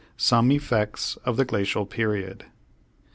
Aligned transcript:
SOME 0.17 0.51
EFFECTS 0.53 1.15
OF 1.25 1.37
THE 1.37 1.45
GLACIAL 1.45 1.85
PERIOD. 1.85 2.45